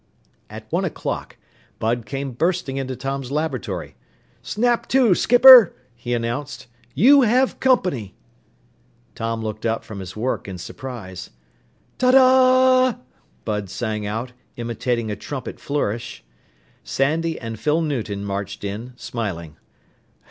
At 0.49 0.65
one 0.71 0.83
o'clock 0.83 1.37
Bud 1.77 2.07
came 2.07 2.31
bursting 2.31 2.77
into 2.77 2.95
Tom's 2.95 3.31
laboratory. 3.31 3.95
"Snap 4.41 4.87
to, 4.87 5.13
skipper!" 5.13 5.75
he 5.93 6.15
announced. 6.15 6.65
"You 6.95 7.21
have 7.21 7.59
company!" 7.59 8.15
Tom 9.13 9.43
looked 9.43 9.63
up 9.63 9.83
from 9.83 9.99
his 9.99 10.15
work 10.15 10.47
in 10.47 10.57
surprise. 10.57 11.29
"Ta 11.99 12.13
daaa!" 12.13 12.99
Bud 13.45 13.69
sang 13.69 14.07
out, 14.07 14.31
imitating 14.57 15.11
a 15.11 15.15
trumpet 15.15 15.59
flourish. 15.59 16.23
Sandy 16.83 17.39
and 17.39 17.59
Phyl 17.59 17.81
Newton 17.83 18.25
marched 18.25 18.63
in, 18.63 18.93
smiling. 18.95 19.55